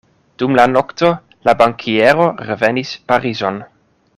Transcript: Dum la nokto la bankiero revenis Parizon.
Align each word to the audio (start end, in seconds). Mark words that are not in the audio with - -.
Dum 0.43 0.55
la 0.59 0.63
nokto 0.69 1.11
la 1.49 1.55
bankiero 1.61 2.25
revenis 2.49 2.95
Parizon. 3.13 3.63